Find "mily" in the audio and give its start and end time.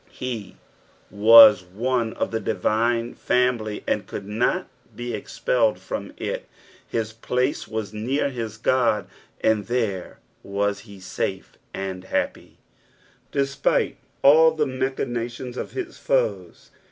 3.13-3.83